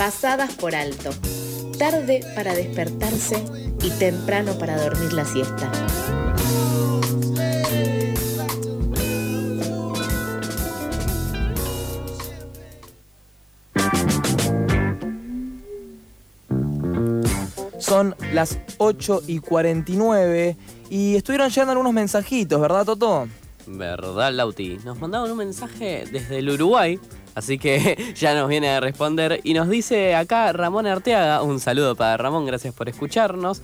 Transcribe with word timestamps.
pasadas 0.00 0.54
por 0.54 0.74
alto, 0.74 1.10
tarde 1.78 2.24
para 2.34 2.54
despertarse 2.54 3.44
y 3.82 3.90
temprano 3.98 4.56
para 4.58 4.82
dormir 4.82 5.12
la 5.12 5.26
siesta. 5.26 5.70
Son 17.78 18.16
las 18.32 18.58
8 18.78 19.24
y 19.26 19.40
49 19.40 20.56
y 20.88 21.16
estuvieron 21.16 21.50
llegando 21.50 21.72
algunos 21.72 21.92
mensajitos, 21.92 22.58
¿verdad, 22.58 22.86
Toto? 22.86 23.28
¿Verdad, 23.66 24.32
Lauti? 24.32 24.78
Nos 24.82 24.98
mandaron 24.98 25.30
un 25.30 25.36
mensaje 25.36 26.06
desde 26.10 26.38
el 26.38 26.48
Uruguay 26.48 26.98
Así 27.40 27.56
que 27.56 28.12
ya 28.16 28.34
nos 28.34 28.50
viene 28.50 28.68
a 28.68 28.80
responder 28.80 29.40
y 29.44 29.54
nos 29.54 29.70
dice 29.70 30.14
acá 30.14 30.52
Ramón 30.52 30.86
Arteaga, 30.86 31.42
un 31.42 31.58
saludo 31.58 31.96
para 31.96 32.18
Ramón, 32.18 32.44
gracias 32.44 32.74
por 32.74 32.90
escucharnos, 32.90 33.62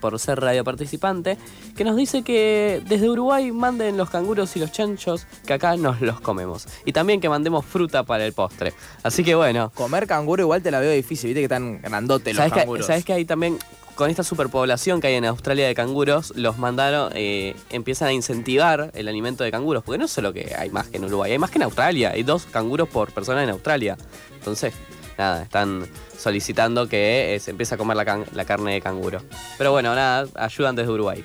por 0.00 0.20
ser 0.20 0.40
radio 0.40 0.62
participante, 0.62 1.36
que 1.76 1.82
nos 1.82 1.96
dice 1.96 2.22
que 2.22 2.80
desde 2.86 3.10
Uruguay 3.10 3.50
manden 3.50 3.96
los 3.96 4.08
canguros 4.08 4.54
y 4.54 4.60
los 4.60 4.70
chanchos, 4.70 5.26
que 5.44 5.52
acá 5.52 5.76
nos 5.76 6.00
los 6.00 6.20
comemos. 6.20 6.68
Y 6.84 6.92
también 6.92 7.20
que 7.20 7.28
mandemos 7.28 7.66
fruta 7.66 8.04
para 8.04 8.24
el 8.24 8.32
postre. 8.34 8.72
Así 9.02 9.24
que 9.24 9.34
bueno. 9.34 9.72
Comer 9.74 10.06
canguro 10.06 10.44
igual 10.44 10.62
te 10.62 10.70
la 10.70 10.78
veo 10.78 10.92
difícil, 10.92 11.30
viste 11.30 11.40
que 11.40 11.46
están 11.46 11.82
grandotes 11.82 12.36
los 12.36 12.52
canguros. 12.52 12.86
¿Sabes 12.86 13.04
que 13.04 13.14
hay 13.14 13.24
también 13.24 13.58
con 13.98 14.10
esta 14.10 14.22
superpoblación 14.22 15.00
que 15.00 15.08
hay 15.08 15.16
en 15.16 15.24
Australia 15.24 15.66
de 15.66 15.74
canguros, 15.74 16.32
los 16.36 16.56
mandaron, 16.56 17.10
eh, 17.16 17.56
empiezan 17.70 18.06
a 18.06 18.12
incentivar 18.12 18.92
el 18.94 19.08
alimento 19.08 19.42
de 19.42 19.50
canguros, 19.50 19.82
porque 19.82 19.98
no 19.98 20.04
es 20.04 20.12
solo 20.12 20.32
que 20.32 20.54
hay 20.56 20.70
más 20.70 20.86
que 20.86 20.98
en 20.98 21.06
Uruguay, 21.06 21.32
hay 21.32 21.38
más 21.40 21.50
que 21.50 21.58
en 21.58 21.64
Australia, 21.64 22.12
hay 22.14 22.22
dos 22.22 22.44
canguros 22.44 22.88
por 22.88 23.10
persona 23.10 23.42
en 23.42 23.50
Australia. 23.50 23.98
Entonces, 24.34 24.72
nada, 25.18 25.42
están 25.42 25.84
solicitando 26.16 26.88
que 26.88 27.34
eh, 27.34 27.40
se 27.40 27.50
empiece 27.50 27.74
a 27.74 27.78
comer 27.78 27.96
la, 27.96 28.24
la 28.34 28.44
carne 28.44 28.74
de 28.74 28.80
canguro. 28.80 29.20
Pero 29.58 29.72
bueno, 29.72 29.92
nada, 29.96 30.28
ayudan 30.36 30.76
desde 30.76 30.92
Uruguay. 30.92 31.24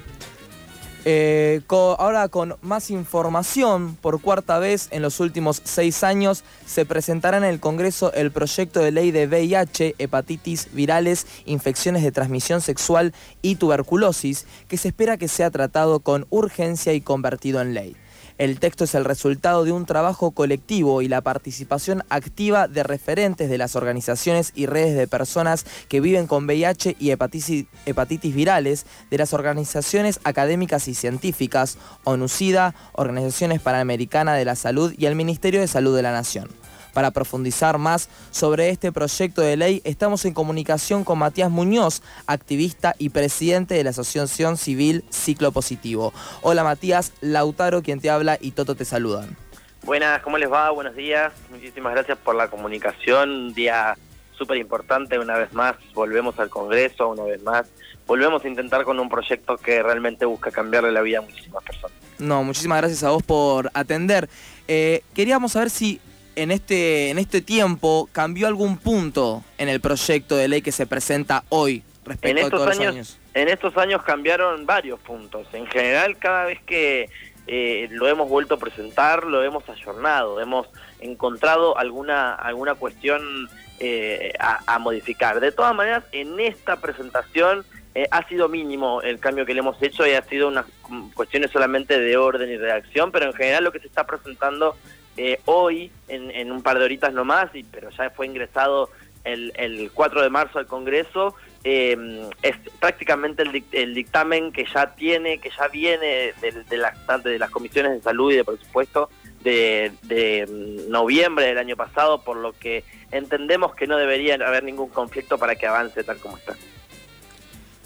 Eh, 1.05 1.61
ahora 1.69 2.29
con 2.29 2.55
más 2.61 2.89
información, 2.89 3.97
por 4.01 4.21
cuarta 4.21 4.59
vez 4.59 4.87
en 4.91 5.01
los 5.01 5.19
últimos 5.19 5.61
seis 5.65 6.03
años, 6.03 6.43
se 6.65 6.85
presentará 6.85 7.37
en 7.37 7.43
el 7.43 7.59
Congreso 7.59 8.13
el 8.13 8.31
proyecto 8.31 8.79
de 8.79 8.91
ley 8.91 9.11
de 9.11 9.27
VIH, 9.27 9.95
hepatitis 9.97 10.69
virales, 10.71 11.27
infecciones 11.45 12.03
de 12.03 12.11
transmisión 12.11 12.61
sexual 12.61 13.13
y 13.41 13.55
tuberculosis, 13.55 14.45
que 14.67 14.77
se 14.77 14.89
espera 14.89 15.17
que 15.17 15.27
sea 15.27 15.51
tratado 15.51 15.99
con 15.99 16.25
urgencia 16.29 16.93
y 16.93 17.01
convertido 17.01 17.61
en 17.61 17.73
ley. 17.73 17.95
El 18.37 18.59
texto 18.59 18.85
es 18.85 18.95
el 18.95 19.05
resultado 19.05 19.63
de 19.63 19.71
un 19.71 19.85
trabajo 19.85 20.31
colectivo 20.31 21.01
y 21.01 21.07
la 21.07 21.21
participación 21.21 22.03
activa 22.09 22.67
de 22.67 22.83
referentes 22.83 23.49
de 23.49 23.57
las 23.57 23.75
organizaciones 23.75 24.51
y 24.55 24.65
redes 24.65 24.95
de 24.95 25.07
personas 25.07 25.65
que 25.87 25.99
viven 25.99 26.25
con 26.25 26.45
VIH 26.45 26.95
y 26.99 27.11
hepatitis, 27.11 28.35
virales, 28.35 28.85
de 29.11 29.17
las 29.17 29.33
organizaciones 29.33 30.19
académicas 30.23 30.87
y 30.87 30.95
científicas, 30.95 31.77
ONUCIDA, 32.03 32.73
Organizaciones 32.93 33.61
Panamericana 33.61 34.33
de 34.33 34.45
la 34.45 34.55
Salud 34.55 34.93
y 34.97 35.05
el 35.05 35.15
Ministerio 35.15 35.59
de 35.61 35.67
Salud 35.67 35.95
de 35.95 36.01
la 36.01 36.11
Nación. 36.11 36.62
Para 36.93 37.11
profundizar 37.11 37.79
más 37.79 38.07
sobre 38.29 38.69
este 38.69 38.91
proyecto 38.91 39.41
de 39.41 39.57
ley, 39.57 39.81
estamos 39.83 40.25
en 40.25 40.33
comunicación 40.33 41.03
con 41.03 41.17
Matías 41.17 41.49
Muñoz, 41.49 42.03
activista 42.27 42.95
y 42.99 43.09
presidente 43.09 43.73
de 43.73 43.83
la 43.83 43.89
Asociación 43.89 44.57
Civil 44.57 45.03
Ciclo 45.09 45.51
Positivo. 45.51 46.13
Hola 46.41 46.63
Matías, 46.63 47.13
Lautaro 47.21 47.81
quien 47.81 47.99
te 47.99 48.11
habla 48.11 48.37
y 48.39 48.51
Toto 48.51 48.75
te 48.75 48.85
saludan. 48.85 49.35
Buenas, 49.83 50.21
¿cómo 50.21 50.37
les 50.37 50.51
va? 50.51 50.69
Buenos 50.69 50.95
días. 50.95 51.33
Muchísimas 51.49 51.93
gracias 51.93 52.17
por 52.19 52.35
la 52.35 52.47
comunicación. 52.47 53.29
Un 53.29 53.53
día 53.53 53.97
súper 54.37 54.57
importante, 54.57 55.17
una 55.17 55.37
vez 55.37 55.51
más, 55.51 55.75
volvemos 55.93 56.39
al 56.39 56.49
Congreso, 56.49 57.09
una 57.09 57.23
vez 57.23 57.41
más, 57.43 57.67
volvemos 58.05 58.45
a 58.45 58.47
intentar 58.47 58.83
con 58.83 58.99
un 58.99 59.09
proyecto 59.09 59.57
que 59.57 59.81
realmente 59.81 60.25
busca 60.25 60.51
cambiarle 60.51 60.91
la 60.91 61.01
vida 61.01 61.19
a 61.19 61.21
muchísimas 61.21 61.63
personas. 61.63 61.97
No, 62.19 62.43
muchísimas 62.43 62.79
gracias 62.79 63.03
a 63.03 63.09
vos 63.09 63.23
por 63.23 63.71
atender. 63.73 64.29
Eh, 64.67 65.01
queríamos 65.13 65.53
saber 65.53 65.69
si 65.69 65.99
en 66.35 66.51
este, 66.51 67.09
en 67.09 67.19
este 67.19 67.41
tiempo 67.41 68.09
cambió 68.11 68.47
algún 68.47 68.77
punto 68.77 69.43
en 69.57 69.69
el 69.69 69.81
proyecto 69.81 70.35
de 70.35 70.47
ley 70.47 70.61
que 70.61 70.71
se 70.71 70.85
presenta 70.85 71.43
hoy 71.49 71.83
respecto 72.05 72.47
a 72.47 72.49
todos 72.49 72.67
los 72.67 72.79
años? 72.79 73.19
En 73.33 73.47
estos 73.47 73.75
años 73.77 74.03
cambiaron 74.03 74.65
varios 74.65 74.99
puntos. 74.99 75.47
En 75.53 75.65
general, 75.67 76.17
cada 76.17 76.45
vez 76.45 76.59
que 76.65 77.09
eh, 77.47 77.87
lo 77.91 78.07
hemos 78.07 78.29
vuelto 78.29 78.55
a 78.55 78.57
presentar, 78.57 79.25
lo 79.25 79.43
hemos 79.43 79.67
ayornado, 79.67 80.39
hemos 80.39 80.67
encontrado 80.99 81.77
alguna, 81.77 82.33
alguna 82.35 82.75
cuestión 82.75 83.49
eh, 83.79 84.33
a, 84.39 84.79
modificar. 84.79 85.39
De 85.39 85.51
todas 85.51 85.75
maneras, 85.75 86.03
en 86.11 86.39
esta 86.39 86.79
presentación 86.79 87.65
eh, 87.95 88.07
ha 88.11 88.27
sido 88.27 88.47
mínimo 88.47 89.01
el 89.01 89.19
cambio 89.19 89.45
que 89.45 89.53
le 89.53 89.59
hemos 89.59 89.81
hecho 89.81 90.07
y 90.07 90.11
ha 90.11 90.23
sido 90.23 90.47
unas 90.47 90.65
cuestiones 91.13 91.51
solamente 91.51 91.99
de 91.99 92.17
orden 92.17 92.49
y 92.49 92.57
redacción, 92.57 93.11
pero 93.11 93.25
en 93.25 93.33
general 93.33 93.65
lo 93.65 93.71
que 93.71 93.79
se 93.79 93.87
está 93.87 94.05
presentando 94.05 94.77
eh, 95.17 95.39
hoy, 95.45 95.91
en, 96.07 96.51
un 96.51 96.61
par 96.61 96.79
de 96.79 96.85
horitas 96.85 97.13
nomás, 97.13 97.53
y, 97.53 97.63
pero 97.63 97.89
ya 97.91 98.09
fue 98.09 98.25
ingresado 98.25 98.89
el, 99.23 99.53
el 99.55 99.91
4 99.91 100.21
de 100.21 100.29
marzo 100.29 100.59
al 100.59 100.67
Congreso, 100.67 101.35
eh, 101.63 102.29
es 102.41 102.57
prácticamente 102.79 103.43
el, 103.71 103.93
dictamen 103.93 104.51
que 104.51 104.65
ya 104.65 104.95
tiene, 104.95 105.39
que 105.39 105.49
ya 105.49 105.67
viene 105.69 106.33
de, 106.41 106.63
de, 106.69 106.77
las, 106.77 107.23
de 107.23 107.39
las 107.39 107.49
comisiones 107.49 107.93
de 107.93 108.01
salud 108.01 108.31
y 108.31 108.35
de 108.35 108.43
presupuesto 108.43 109.09
de, 109.43 109.93
de 110.03 110.45
mm, 110.45 110.91
noviembre 110.91 111.45
del 111.45 111.57
año 111.57 111.77
pasado, 111.77 112.21
por 112.21 112.37
lo 112.37 112.53
que 112.53 112.83
entendemos 113.11 113.75
que 113.75 113.87
no 113.87 113.97
debería 113.97 114.35
haber 114.35 114.63
ningún 114.63 114.89
conflicto 114.89 115.37
para 115.37 115.55
que 115.55 115.67
avance 115.67 116.03
tal 116.03 116.17
como 116.17 116.37
está. 116.37 116.55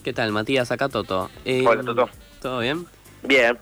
¿Qué 0.03 0.13
tal, 0.13 0.31
Matías? 0.31 0.71
Acá 0.71 0.89
Toto. 0.89 1.29
Hola, 1.45 1.83
Toto. 1.83 2.09
¿Todo 2.41 2.59
bien? 2.59 2.85
Bien. 3.23 3.59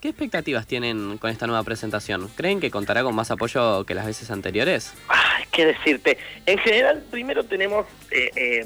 ¿Qué 0.00 0.08
expectativas 0.08 0.66
tienen 0.66 1.16
con 1.16 1.30
esta 1.30 1.46
nueva 1.46 1.62
presentación? 1.62 2.28
¿Creen 2.36 2.60
que 2.60 2.70
contará 2.70 3.02
con 3.02 3.14
más 3.14 3.30
apoyo 3.30 3.84
que 3.84 3.94
las 3.94 4.04
veces 4.04 4.30
anteriores? 4.30 4.92
Ay, 5.08 5.44
qué 5.50 5.66
decirte. 5.66 6.18
En 6.44 6.58
general, 6.58 7.02
primero 7.10 7.44
tenemos 7.44 7.86
eh, 8.10 8.30
eh, 8.36 8.64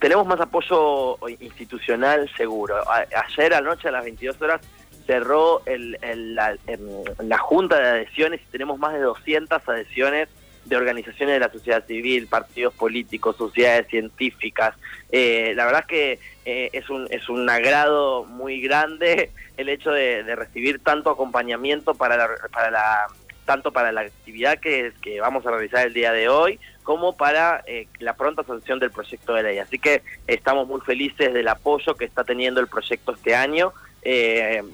tenemos 0.00 0.26
más 0.26 0.40
apoyo 0.40 1.18
institucional 1.40 2.30
seguro. 2.34 2.76
ayer 2.90 3.52
anoche 3.54 3.88
a 3.88 3.90
las 3.92 4.04
22 4.04 4.40
horas 4.40 4.60
cerró 5.06 5.62
el, 5.66 5.98
la, 6.34 6.56
em, 6.66 6.80
la 7.18 7.38
junta 7.38 7.78
de 7.78 7.88
adhesiones 7.88 8.40
y 8.40 8.50
tenemos 8.50 8.78
más 8.78 8.94
de 8.94 9.00
200 9.00 9.68
adhesiones 9.68 10.28
de 10.70 10.76
organizaciones 10.76 11.34
de 11.34 11.40
la 11.40 11.50
sociedad 11.50 11.84
civil, 11.84 12.28
partidos 12.28 12.72
políticos, 12.72 13.36
sociedades 13.36 13.88
científicas. 13.88 14.74
Eh, 15.10 15.52
la 15.56 15.66
verdad 15.66 15.80
es 15.80 15.86
que 15.86 16.18
eh, 16.44 16.70
es, 16.72 16.88
un, 16.88 17.08
es 17.10 17.28
un 17.28 17.50
agrado 17.50 18.24
muy 18.24 18.60
grande 18.60 19.32
el 19.56 19.68
hecho 19.68 19.90
de, 19.90 20.22
recibir 20.36 20.78
tanto 20.78 21.10
acompañamiento 21.10 21.94
para 21.94 22.16
la, 22.16 22.30
para 22.52 22.70
la 22.70 23.06
tanto 23.44 23.72
para 23.72 23.90
la 23.90 24.02
actividad 24.02 24.60
que, 24.60 24.92
que 25.02 25.20
vamos 25.20 25.44
a 25.44 25.50
realizar 25.50 25.84
el 25.84 25.92
día 25.92 26.12
de 26.12 26.28
hoy 26.28 26.60
como 26.84 27.16
para 27.16 27.64
eh, 27.66 27.88
la 27.98 28.14
pronta 28.14 28.44
sanción 28.44 28.78
del 28.78 28.92
proyecto 28.92 29.34
de 29.34 29.42
ley. 29.42 29.58
Así 29.58 29.80
que 29.80 30.02
estamos 30.28 30.68
muy 30.68 30.80
felices 30.82 31.34
del 31.34 31.48
apoyo 31.48 31.96
que 31.96 32.04
está 32.04 32.22
teniendo 32.22 32.60
el 32.60 32.68
proyecto 32.68 33.12
este 33.12 33.34
año. 33.34 33.72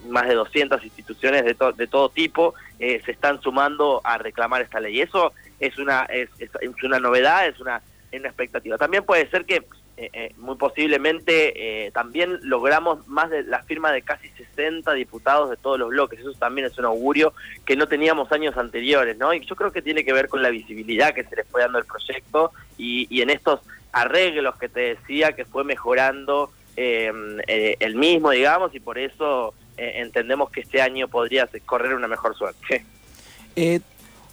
más 0.08 0.28
de 0.28 0.34
200 0.34 0.84
instituciones 0.84 1.44
de, 1.44 1.56
de 1.74 1.86
todo 1.86 2.10
tipo 2.10 2.54
se 2.78 3.10
están 3.10 3.40
sumando 3.40 4.02
a 4.04 4.18
reclamar 4.18 4.60
esta 4.60 4.78
ley. 4.78 5.00
Eso 5.00 5.32
es 5.60 5.78
una, 5.78 6.04
es, 6.04 6.28
es, 6.38 6.50
una 6.82 6.98
novedad, 6.98 7.46
es 7.46 7.58
una, 7.60 7.82
una 8.12 8.28
expectativa. 8.28 8.78
También 8.78 9.04
puede 9.04 9.28
ser 9.30 9.44
que 9.44 9.64
eh, 9.98 10.10
eh, 10.12 10.32
muy 10.36 10.56
posiblemente 10.56 11.86
eh, 11.86 11.90
también 11.90 12.38
logramos 12.42 13.08
más 13.08 13.30
de 13.30 13.44
la 13.44 13.62
firma 13.62 13.90
de 13.92 14.02
casi 14.02 14.28
60 14.28 14.92
diputados 14.92 15.48
de 15.48 15.56
todos 15.56 15.78
los 15.78 15.88
bloques. 15.88 16.20
Eso 16.20 16.32
también 16.34 16.66
es 16.66 16.76
un 16.78 16.84
augurio 16.84 17.32
que 17.64 17.76
no 17.76 17.88
teníamos 17.88 18.30
años 18.30 18.56
anteriores, 18.58 19.16
¿no? 19.16 19.32
Y 19.32 19.44
yo 19.46 19.56
creo 19.56 19.72
que 19.72 19.80
tiene 19.80 20.04
que 20.04 20.12
ver 20.12 20.28
con 20.28 20.42
la 20.42 20.50
visibilidad 20.50 21.14
que 21.14 21.24
se 21.24 21.36
le 21.36 21.44
fue 21.44 21.62
dando 21.62 21.78
el 21.78 21.86
proyecto 21.86 22.52
y, 22.76 23.06
y 23.08 23.22
en 23.22 23.30
estos 23.30 23.60
arreglos 23.92 24.56
que 24.58 24.68
te 24.68 24.96
decía 24.96 25.32
que 25.32 25.46
fue 25.46 25.64
mejorando 25.64 26.52
el 26.76 27.94
mismo, 27.94 28.32
digamos, 28.32 28.74
y 28.74 28.80
por 28.80 28.98
eso 28.98 29.54
entendemos 29.78 30.50
que 30.50 30.60
este 30.60 30.82
año 30.82 31.08
podría 31.08 31.48
correr 31.64 31.94
una 31.94 32.06
mejor 32.06 32.36
suerte. 32.36 32.84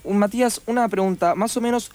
Matías, 0.03 0.61
una 0.65 0.87
pregunta, 0.89 1.35
más 1.35 1.55
o 1.57 1.61
menos, 1.61 1.91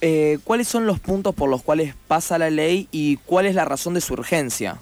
eh, 0.00 0.38
¿cuáles 0.44 0.68
son 0.68 0.86
los 0.86 1.00
puntos 1.00 1.34
por 1.34 1.48
los 1.48 1.62
cuales 1.62 1.94
pasa 2.06 2.38
la 2.38 2.50
ley 2.50 2.88
y 2.90 3.16
cuál 3.18 3.46
es 3.46 3.54
la 3.54 3.64
razón 3.64 3.94
de 3.94 4.00
su 4.00 4.14
urgencia? 4.14 4.78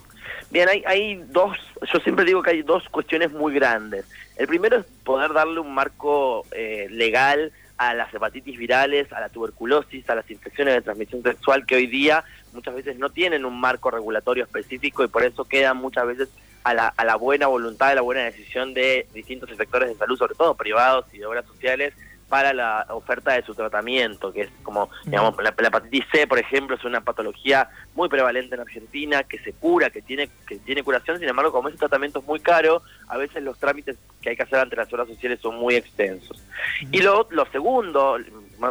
Bien, 0.49 0.69
hay, 0.69 0.83
hay 0.85 1.15
dos, 1.29 1.57
yo 1.91 1.99
siempre 1.99 2.23
digo 2.23 2.41
que 2.41 2.51
hay 2.51 2.61
dos 2.61 2.87
cuestiones 2.89 3.31
muy 3.31 3.53
grandes. 3.53 4.05
El 4.37 4.47
primero 4.47 4.77
es 4.77 4.85
poder 5.03 5.33
darle 5.33 5.59
un 5.59 5.73
marco 5.73 6.45
eh, 6.51 6.87
legal 6.89 7.51
a 7.77 7.93
las 7.93 8.13
hepatitis 8.13 8.57
virales, 8.57 9.11
a 9.11 9.19
la 9.19 9.29
tuberculosis, 9.29 10.09
a 10.09 10.15
las 10.15 10.29
infecciones 10.31 10.73
de 10.73 10.81
transmisión 10.81 11.21
sexual 11.21 11.65
que 11.65 11.75
hoy 11.75 11.87
día 11.87 12.23
muchas 12.53 12.75
veces 12.75 12.97
no 12.97 13.09
tienen 13.09 13.45
un 13.45 13.59
marco 13.59 13.91
regulatorio 13.91 14.45
específico 14.45 15.03
y 15.03 15.07
por 15.07 15.23
eso 15.23 15.45
quedan 15.45 15.77
muchas 15.77 16.07
veces 16.07 16.29
a 16.63 16.73
la, 16.73 16.87
a 16.87 17.05
la 17.05 17.15
buena 17.15 17.47
voluntad, 17.47 17.89
a 17.89 17.95
la 17.95 18.01
buena 18.01 18.23
decisión 18.23 18.73
de 18.73 19.07
distintos 19.13 19.49
sectores 19.55 19.89
de 19.89 19.95
salud, 19.95 20.17
sobre 20.17 20.35
todo 20.35 20.55
privados 20.55 21.05
y 21.13 21.19
de 21.19 21.25
obras 21.25 21.45
sociales, 21.45 21.93
para 22.29 22.53
la 22.53 22.85
oferta 22.89 23.33
de 23.33 23.43
su 23.43 23.55
tratamiento, 23.55 24.33
que 24.33 24.41
es 24.41 24.49
como, 24.63 24.89
digamos, 25.05 25.35
la, 25.41 25.49
hepatitis 25.49 26.05
C, 26.11 26.27
por 26.27 26.39
ejemplo, 26.39 26.75
es 26.75 26.83
una 26.83 27.01
patología 27.01 27.69
muy 27.95 28.09
prevalente 28.09 28.55
en 28.55 28.61
Argentina, 28.61 29.23
que 29.23 29.39
se 29.39 29.53
cura, 29.53 29.89
que 29.89 30.01
tiene, 30.01 30.29
que 30.45 30.57
tiene 30.57 30.83
curación, 30.83 31.19
sin 31.19 31.29
embargo, 31.29 31.51
como 31.51 31.69
ese 31.69 31.77
tratamiento 31.77 32.19
es 32.19 32.25
muy 32.25 32.39
caro, 32.39 32.81
a 33.07 33.17
veces 33.17 33.43
los 33.43 33.57
trámites 33.57 33.97
que 34.21 34.31
hay 34.31 34.35
que 34.35 34.43
hacer 34.43 34.59
ante 34.59 34.75
las 34.75 34.91
obras 34.91 35.07
sociales 35.07 35.39
son 35.41 35.55
muy 35.55 35.75
extensos. 35.75 36.43
Y 36.91 37.01
lo, 37.01 37.27
lo 37.31 37.45
segundo, 37.45 38.17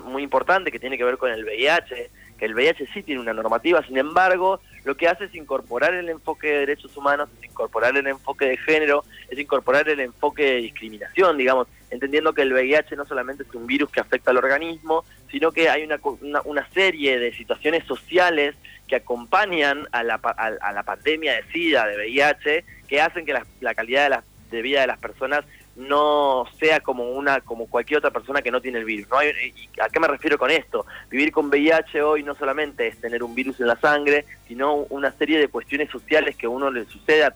muy 0.05 0.23
importante, 0.23 0.71
que 0.71 0.79
tiene 0.79 0.99
que 0.99 1.05
ver 1.05 1.17
con 1.17 1.31
el 1.31 1.45
VIH, 1.45 2.11
que 2.39 2.45
el 2.45 2.55
VIH 2.55 2.87
sí 2.93 3.03
tiene 3.03 3.21
una 3.21 3.33
normativa, 3.33 3.83
sin 3.83 3.97
embargo, 3.97 4.61
lo 4.85 4.97
que 4.97 5.09
hace 5.09 5.25
es 5.25 5.35
incorporar 5.35 5.95
el 5.95 6.09
enfoque 6.09 6.49
de 6.49 6.59
derechos 6.61 6.97
humanos, 6.97 7.29
es 7.39 7.51
incorporar 7.51 7.97
el 7.97 8.07
enfoque 8.07 8.47
de 8.47 8.57
género, 8.57 9.05
es 9.29 9.39
incorporar 9.39 9.89
el 9.89 10.01
enfoque 10.01 10.45
de 10.45 10.57
discriminación, 10.57 11.39
digamos, 11.39 11.69
entendiendo 11.91 12.33
que 12.33 12.43
el 12.43 12.53
VIH 12.53 12.97
no 12.97 13.07
solamente 13.07 13.43
es 13.43 13.55
un 13.55 13.67
virus 13.67 13.91
que 13.91 14.01
afecta 14.01 14.31
al 14.31 14.37
organismo, 14.37 15.05
sino 15.31 15.53
que 15.53 15.69
hay 15.69 15.85
una, 15.85 15.99
una, 16.45 16.69
serie 16.71 17.19
de 17.19 17.33
situaciones 17.33 17.85
sociales 17.85 18.55
que 18.87 18.97
acompañan 18.97 19.87
a 19.93 20.03
la, 20.03 20.15
a, 20.15 20.73
la 20.73 20.83
pandemia 20.83 21.35
de 21.35 21.43
SIDA, 21.53 21.87
de 21.87 21.97
VIH, 21.97 22.65
que 22.87 23.01
hacen 23.01 23.25
que 23.25 23.33
la, 23.33 23.47
la 23.61 23.75
calidad 23.75 24.05
de, 24.05 24.11
la, 24.11 24.25
de 24.51 24.63
vida 24.63 24.83
de 24.83 24.87
las 24.87 24.99
personas 24.99 25.45
no 25.77 26.47
sea 26.59 26.81
como 26.81 27.11
una 27.11 27.41
como 27.41 27.67
cualquier 27.67 27.99
otra 27.99 28.11
persona 28.11 28.43
que 28.43 28.51
no 28.51 28.61
tiene 28.61 28.79
el 28.79 28.85
virus. 28.85 29.09
¿no? 29.11 29.19
¿A 29.19 29.89
qué 29.89 30.01
me 30.01 30.09
refiero 30.09 30.39
con 30.39 30.51
esto? 30.51 30.87
Vivir 31.11 31.33
con 31.33 31.49
VIH 31.49 32.03
hoy 32.03 32.23
no 32.23 32.35
solamente 32.35 32.87
es 32.87 32.99
tener 33.01 33.23
un 33.23 33.35
virus 33.35 33.61
en 33.61 33.67
la 33.69 33.77
sangre, 33.77 34.25
sino 34.49 34.75
una 34.89 35.13
serie 35.13 35.39
de 35.39 35.49
cuestiones 35.49 35.91
sociales 35.91 36.37
que 36.37 36.47
a 36.47 36.51
uno 36.51 36.71
le 36.71 36.87
sucede 36.87 37.25
a, 37.25 37.35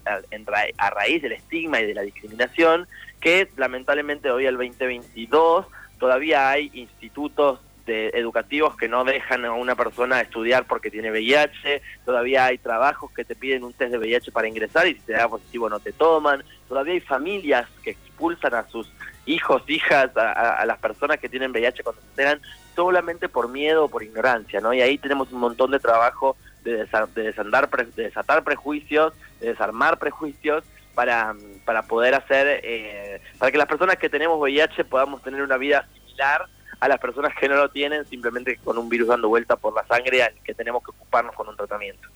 a 0.79 0.91
raíz 0.91 1.23
del 1.23 1.33
estigma 1.33 1.81
y 1.81 1.87
de 1.87 1.95
la 1.95 2.03
discriminación, 2.03 2.89
que 3.21 3.49
lamentablemente 3.57 4.31
hoy 4.31 4.47
al 4.47 4.57
2022 4.57 5.67
todavía 5.99 6.49
hay 6.49 6.71
institutos 6.73 7.61
educativos 7.87 8.77
que 8.77 8.89
no 8.89 9.05
dejan 9.05 9.45
a 9.45 9.53
una 9.53 9.75
persona 9.75 10.21
estudiar 10.21 10.67
porque 10.67 10.91
tiene 10.91 11.11
VIH, 11.11 11.83
todavía 12.05 12.47
hay 12.47 12.59
trabajos 12.59 13.11
que 13.13 13.25
te 13.25 13.35
piden 13.35 13.65
un 13.65 13.73
test 13.73 13.93
de 13.93 13.99
VIH 13.99 14.33
para 14.33 14.49
ingresar 14.49 14.87
y 14.87 14.95
si 14.95 15.01
te 15.01 15.13
da 15.13 15.29
positivo 15.29 15.69
no 15.69 15.81
te 15.81 15.93
toman, 15.93 16.45
todavía 16.69 16.95
hay 16.95 17.01
familias 17.01 17.69
que 17.83 17.91
expulsan 17.91 18.55
a 18.55 18.67
sus 18.69 18.91
hijos, 19.27 19.63
hijas, 19.69 20.17
a, 20.17 20.65
las 20.67 20.79
personas 20.79 21.19
que 21.19 21.29
tienen 21.29 21.51
VIH 21.51 21.83
cuando 21.83 22.03
se 22.03 22.09
enteran 22.09 22.41
solamente 22.75 23.29
por 23.29 23.49
miedo 23.49 23.85
o 23.85 23.89
por 23.89 24.03
ignorancia, 24.03 24.61
¿no? 24.61 24.73
Y 24.73 24.81
ahí 24.81 24.99
tenemos 24.99 25.33
un 25.33 25.41
montón 25.41 25.71
de 25.71 25.79
trabajo 25.79 26.37
de, 26.65 26.87
desandar, 27.15 27.69
de 27.69 28.03
desatar 28.03 28.45
prejuicios, 28.45 29.13
de 29.41 29.49
desarmar 29.49 29.99
prejuicios 29.99 30.65
para, 30.95 31.35
para 31.65 31.83
poder 31.83 32.15
hacer, 32.15 32.61
eh, 32.63 33.21
para 33.39 33.51
que 33.51 33.59
las 33.59 33.69
personas 33.69 33.97
que 33.97 34.09
tenemos 34.09 34.39
VIH 34.39 34.85
podamos 34.85 35.23
tener 35.23 35.43
una 35.43 35.57
vida 35.57 35.89
similar 35.95 36.47
a 36.81 36.89
las 36.89 36.99
personas 36.99 37.35
que 37.39 37.49
no 37.49 37.57
lo 37.57 37.69
tienen 37.69 38.07
simplemente 38.07 38.57
con 38.65 38.79
un 38.79 38.89
virus 38.89 39.09
dando 39.09 39.29
vuelta 39.29 39.57
por 39.57 39.75
la 39.75 39.87
sangre 39.87 40.23
al 40.23 40.33
que 40.43 40.55
tenemos 40.55 40.83
que 40.83 40.91
ocuparnos 40.91 41.35
con 41.35 41.49
un 41.49 41.57
tratamiento. 41.57 42.09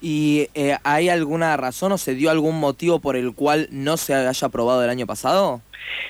¿Y 0.00 0.48
eh, 0.54 0.76
hay 0.82 1.08
alguna 1.08 1.56
razón 1.56 1.92
o 1.92 1.98
se 1.98 2.14
dio 2.14 2.30
algún 2.30 2.58
motivo 2.58 2.98
por 2.98 3.14
el 3.14 3.34
cual 3.34 3.68
no 3.70 3.96
se 3.96 4.14
haya 4.14 4.46
aprobado 4.46 4.82
el 4.82 4.90
año 4.90 5.06
pasado? 5.06 5.62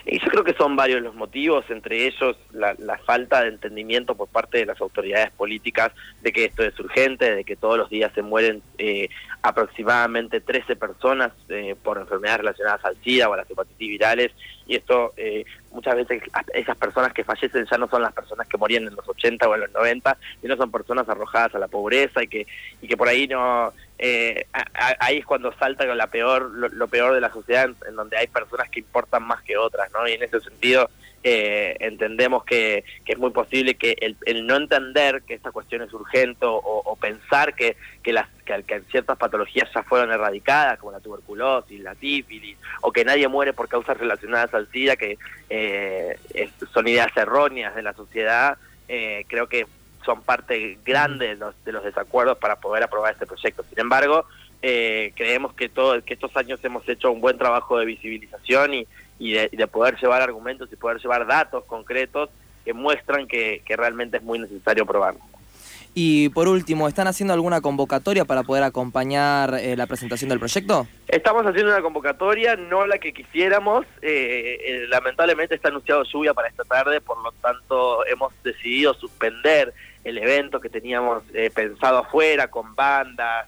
Y 0.04 0.18
yo 0.18 0.26
creo 0.28 0.44
que 0.44 0.54
son 0.54 0.74
varios 0.74 1.00
los 1.00 1.14
motivos, 1.14 1.64
entre 1.68 2.06
ellos 2.06 2.36
la, 2.52 2.74
falta 3.04 3.42
de 3.42 3.48
entendimiento 3.48 4.14
por 4.14 4.28
parte 4.28 4.58
de 4.58 4.66
las 4.66 4.80
autoridades 4.80 5.30
políticas 5.30 5.92
de 6.22 6.32
que 6.32 6.46
esto 6.46 6.64
es 6.64 6.78
urgente, 6.78 7.34
de 7.34 7.44
que 7.44 7.56
todos 7.56 7.78
los 7.78 7.88
días 7.88 8.12
se 8.14 8.22
mueren 8.22 8.62
eh, 8.78 9.08
aproximadamente 9.42 10.40
13 10.40 10.76
personas 10.76 11.32
eh, 11.48 11.76
por 11.82 11.98
enfermedades 11.98 12.40
relacionadas 12.40 12.84
al 12.84 12.96
SIDA 13.02 13.28
o 13.28 13.34
a 13.34 13.38
las 13.38 13.50
hepatitis 13.50 13.88
virales, 13.88 14.32
y 14.66 14.76
esto 14.76 15.12
eh, 15.16 15.44
muchas 15.72 15.96
veces 15.96 16.22
esas 16.54 16.76
personas 16.76 17.12
que 17.12 17.24
fallecen 17.24 17.66
ya 17.70 17.78
no 17.78 17.88
son 17.88 18.02
las 18.02 18.12
personas 18.12 18.46
que 18.46 18.58
morían 18.58 18.84
en 18.84 18.94
los 18.94 19.08
80 19.08 19.48
o 19.48 19.54
en 19.54 19.62
los 19.62 19.72
90, 19.72 20.16
sino 20.40 20.56
son 20.56 20.70
personas 20.70 21.08
arrojadas 21.08 21.54
a 21.54 21.58
la 21.58 21.68
pobreza 21.68 22.22
y 22.22 22.28
que, 22.28 22.46
y 22.80 22.88
que 22.88 22.96
por 22.96 23.08
ahí 23.08 23.26
no 23.26 23.72
eh, 24.04 24.46
ahí 24.98 25.18
es 25.18 25.26
cuando 25.26 25.52
salta 25.52 25.84
la 25.84 26.08
peor, 26.08 26.50
lo, 26.50 26.88
peor 26.88 27.14
de 27.14 27.20
la 27.20 27.32
sociedad, 27.32 27.70
en, 27.86 27.94
donde 27.94 28.16
hay 28.16 28.26
personas 28.26 28.68
que 28.68 28.80
importan 28.80 29.22
más 29.22 29.42
que 29.42 29.56
otras, 29.56 29.92
¿no? 29.92 30.08
Y 30.08 30.12
en 30.14 30.24
ese 30.24 30.40
sentido 30.40 30.90
eh, 31.24 31.76
entendemos 31.80 32.44
que, 32.44 32.84
es 33.06 33.18
muy 33.18 33.30
posible 33.30 33.74
que 33.74 33.96
el, 34.26 34.46
no 34.46 34.56
entender 34.56 35.22
que 35.22 35.34
esta 35.34 35.52
cuestión 35.52 35.82
es 35.82 35.92
urgente 35.92 36.44
o, 36.46 36.96
pensar 37.00 37.54
que, 37.54 37.76
que, 38.02 38.12
las, 38.12 38.28
que, 38.44 38.82
ciertas 38.90 39.18
patologías 39.18 39.68
ya 39.74 39.82
fueron 39.82 40.12
erradicadas, 40.12 40.78
como 40.78 40.92
la 40.92 41.00
tuberculosis, 41.00 41.80
la 41.80 41.94
tífilis, 41.94 42.56
o 42.80 42.92
que 42.92 43.04
nadie 43.04 43.28
muere 43.28 43.52
por 43.52 43.68
causas 43.68 43.96
relacionadas 43.96 44.52
al 44.54 44.68
SIDA, 44.70 44.96
que 44.96 45.18
eh, 45.50 46.18
son 46.72 46.88
ideas 46.88 47.16
erróneas 47.16 47.74
de 47.74 47.82
la 47.82 47.92
sociedad, 47.92 48.58
eh, 48.88 49.24
creo 49.28 49.48
que 49.48 49.66
son 50.04 50.22
parte 50.22 50.78
grande 50.84 51.28
de 51.28 51.36
los, 51.36 51.54
de 51.64 51.72
los 51.72 51.84
desacuerdos 51.84 52.38
para 52.38 52.56
poder 52.56 52.82
aprobar 52.82 53.12
este 53.12 53.26
proyecto. 53.26 53.64
Sin 53.68 53.78
embargo, 53.78 54.26
eh, 54.62 55.12
creemos 55.16 55.54
que, 55.54 55.68
todo, 55.68 56.02
que 56.04 56.14
estos 56.14 56.36
años 56.36 56.60
hemos 56.64 56.88
hecho 56.88 57.10
un 57.10 57.20
buen 57.20 57.36
trabajo 57.36 57.78
de 57.78 57.84
visibilización 57.84 58.74
y, 58.74 58.86
y, 59.18 59.32
de, 59.32 59.66
poder 59.66 59.96
llevar 60.00 60.22
argumentos 60.22 60.68
y 60.72 60.76
poder 60.76 61.00
llevar 61.00 61.26
datos 61.26 61.64
concretos 61.64 62.30
que 62.64 62.72
muestran 62.72 63.26
que, 63.26 63.62
que 63.66 63.76
realmente 63.76 64.18
es 64.18 64.22
muy 64.22 64.38
necesario 64.38 64.84
aprobarlo. 64.84 65.20
Y 65.94 66.30
por 66.30 66.48
último, 66.48 66.88
¿están 66.88 67.06
haciendo 67.06 67.34
alguna 67.34 67.60
convocatoria 67.60 68.24
para 68.24 68.44
poder 68.44 68.62
acompañar 68.62 69.54
eh, 69.60 69.76
la 69.76 69.86
presentación 69.86 70.30
del 70.30 70.38
proyecto? 70.38 70.86
Estamos 71.06 71.44
haciendo 71.44 71.70
una 71.70 71.82
convocatoria, 71.82 72.56
no 72.56 72.86
la 72.86 72.96
que 72.96 73.12
quisiéramos. 73.12 73.84
Eh, 74.00 74.58
eh, 74.64 74.86
lamentablemente 74.88 75.54
está 75.54 75.68
anunciado 75.68 76.04
lluvia 76.04 76.32
para 76.32 76.48
esta 76.48 76.64
tarde, 76.64 77.02
por 77.02 77.22
lo 77.22 77.32
tanto 77.32 78.06
hemos 78.06 78.32
decidido 78.42 78.94
suspender 78.94 79.74
el 80.04 80.16
evento 80.16 80.60
que 80.60 80.70
teníamos 80.70 81.22
pensado 81.54 81.98
afuera 81.98 82.48
con 82.48 82.74
bandas, 82.74 83.46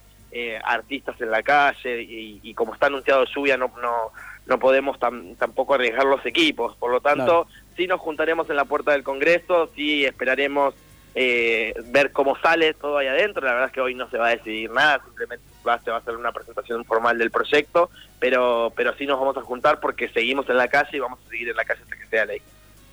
artistas 0.64 1.20
en 1.20 1.30
la 1.30 1.42
calle 1.42 2.02
y, 2.02 2.54
como 2.54 2.74
está 2.74 2.86
anunciado 2.86 3.24
lluvia 3.24 3.56
no, 3.56 3.70
no, 3.80 4.12
no 4.46 4.58
podemos 4.58 4.98
tampoco 4.98 5.74
arriesgar 5.74 6.04
los 6.04 6.24
equipos. 6.26 6.76
Por 6.76 6.90
lo 6.90 7.00
tanto, 7.00 7.46
sí 7.76 7.86
nos 7.86 8.00
juntaremos 8.00 8.48
en 8.50 8.56
la 8.56 8.64
puerta 8.64 8.92
del 8.92 9.02
Congreso, 9.02 9.70
sí 9.74 10.04
esperaremos 10.04 10.74
eh, 11.14 11.74
ver 11.86 12.10
cómo 12.12 12.36
sale 12.38 12.74
todo 12.74 12.98
ahí 12.98 13.06
adentro. 13.06 13.44
La 13.44 13.52
verdad 13.52 13.68
es 13.68 13.72
que 13.72 13.80
hoy 13.80 13.94
no 13.94 14.08
se 14.10 14.18
va 14.18 14.28
a 14.28 14.36
decidir 14.36 14.70
nada, 14.70 15.00
simplemente 15.04 15.44
va, 15.66 15.78
se 15.80 15.90
va 15.90 15.96
a 15.96 16.00
hacer 16.00 16.16
una 16.16 16.32
presentación 16.32 16.84
formal 16.84 17.18
del 17.18 17.30
proyecto, 17.30 17.90
pero, 18.18 18.72
pero 18.76 18.94
sí 18.96 19.06
nos 19.06 19.18
vamos 19.18 19.36
a 19.36 19.42
juntar 19.42 19.80
porque 19.80 20.08
seguimos 20.08 20.48
en 20.48 20.56
la 20.56 20.68
calle 20.68 20.96
y 20.96 21.00
vamos 21.00 21.20
a 21.24 21.30
seguir 21.30 21.48
en 21.48 21.56
la 21.56 21.64
calle 21.64 21.82
hasta 21.82 21.96
que 21.96 22.06
sea 22.06 22.26
ley. 22.26 22.42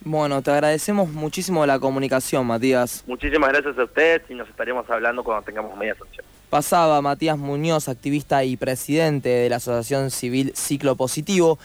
Bueno, 0.04 0.42
te 0.42 0.52
agradecemos 0.52 1.10
muchísimo 1.10 1.66
la 1.66 1.80
comunicación, 1.80 2.46
Matías. 2.48 3.04
Muchísimas 3.06 3.50
gracias 3.50 3.78
a 3.78 3.84
ustedes 3.84 4.24
y 4.30 4.34
nos 4.34 4.50
estaremos 4.50 4.90
hablando 4.90 5.24
cuando 5.24 5.44
tengamos 5.44 5.78
media 5.78 5.95
sanción. 5.95 6.26
Pasaba 6.52 7.02
Matías 7.02 7.38
Muñoz, 7.38 7.88
activista 7.88 8.44
y 8.44 8.58
presidente 8.58 9.30
de 9.30 9.50
la 9.50 9.56
Asociación 9.56 10.12
Civil 10.12 10.52
Ciclo 10.54 10.98
Positivo. 10.98 11.58